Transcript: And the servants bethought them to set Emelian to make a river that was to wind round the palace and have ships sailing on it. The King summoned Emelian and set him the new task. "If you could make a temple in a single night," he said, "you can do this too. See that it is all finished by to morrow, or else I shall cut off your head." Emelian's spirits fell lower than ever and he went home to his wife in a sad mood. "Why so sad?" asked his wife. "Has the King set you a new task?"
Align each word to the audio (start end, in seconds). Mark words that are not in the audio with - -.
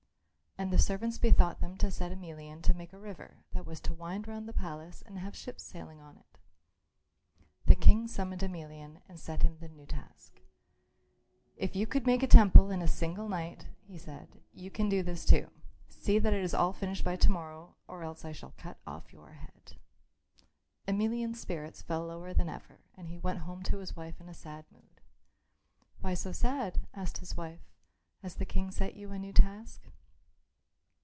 And 0.57 0.69
the 0.71 0.77
servants 0.77 1.17
bethought 1.17 1.59
them 1.59 1.75
to 1.77 1.89
set 1.89 2.11
Emelian 2.11 2.61
to 2.63 2.75
make 2.75 2.93
a 2.93 2.99
river 2.99 3.37
that 3.51 3.65
was 3.65 3.79
to 3.81 3.95
wind 3.95 4.27
round 4.27 4.47
the 4.47 4.53
palace 4.53 5.01
and 5.03 5.17
have 5.17 5.35
ships 5.35 5.63
sailing 5.63 5.99
on 6.01 6.17
it. 6.17 6.37
The 7.65 7.73
King 7.73 8.07
summoned 8.07 8.43
Emelian 8.43 9.01
and 9.09 9.19
set 9.19 9.41
him 9.41 9.57
the 9.57 9.69
new 9.69 9.87
task. 9.87 10.39
"If 11.57 11.75
you 11.75 11.87
could 11.87 12.05
make 12.05 12.21
a 12.21 12.27
temple 12.27 12.69
in 12.69 12.79
a 12.83 12.87
single 12.87 13.27
night," 13.27 13.69
he 13.87 13.97
said, 13.97 14.27
"you 14.53 14.69
can 14.69 14.87
do 14.87 15.01
this 15.01 15.25
too. 15.25 15.49
See 15.89 16.19
that 16.19 16.33
it 16.33 16.43
is 16.43 16.53
all 16.53 16.73
finished 16.73 17.03
by 17.03 17.15
to 17.15 17.31
morrow, 17.31 17.75
or 17.87 18.03
else 18.03 18.23
I 18.23 18.31
shall 18.31 18.53
cut 18.55 18.77
off 18.85 19.11
your 19.11 19.31
head." 19.31 19.77
Emelian's 20.87 21.39
spirits 21.39 21.81
fell 21.81 22.05
lower 22.05 22.35
than 22.35 22.49
ever 22.49 22.81
and 22.93 23.07
he 23.07 23.17
went 23.17 23.39
home 23.49 23.63
to 23.63 23.79
his 23.79 23.95
wife 23.95 24.21
in 24.21 24.29
a 24.29 24.33
sad 24.35 24.65
mood. 24.71 25.01
"Why 26.01 26.13
so 26.13 26.31
sad?" 26.31 26.81
asked 26.93 27.17
his 27.17 27.35
wife. 27.35 27.61
"Has 28.21 28.35
the 28.35 28.45
King 28.45 28.69
set 28.69 28.93
you 28.95 29.11
a 29.11 29.17
new 29.17 29.33
task?" 29.33 29.87